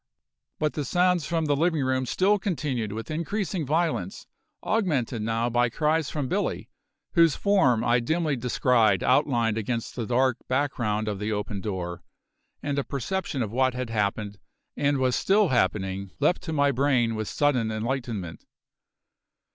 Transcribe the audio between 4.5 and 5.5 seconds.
augmented now